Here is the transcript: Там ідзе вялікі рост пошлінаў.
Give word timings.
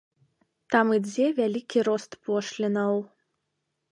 Там 0.75 0.93
ідзе 0.97 1.27
вялікі 1.41 1.83
рост 1.89 2.17
пошлінаў. 2.29 2.95